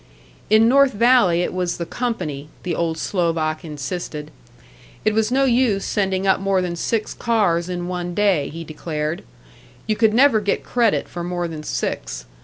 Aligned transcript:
In 0.49 0.67
North 0.67 0.93
Valley 0.93 1.43
it 1.43 1.53
was 1.53 1.77
the 1.77 1.85
company, 1.85 2.49
the 2.63 2.73
old 2.73 2.97
Slovak 2.97 3.63
insisted. 3.63 4.31
It 5.05 5.13
was 5.13 5.31
no 5.31 5.45
use 5.45 5.85
sending 5.85 6.25
up 6.25 6.39
more 6.39 6.59
than 6.59 6.75
six 6.75 7.13
cars 7.13 7.69
in 7.69 7.87
one 7.87 8.15
day, 8.15 8.49
he 8.49 8.63
declared; 8.63 9.23
you 9.85 9.95
could 9.95 10.15
never 10.15 10.39
get 10.39 10.63
credit 10.63 11.07
for 11.07 11.23
more 11.23 11.47
than 11.47 11.61
six. 11.61 12.25